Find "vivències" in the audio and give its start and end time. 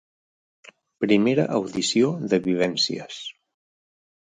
2.49-3.23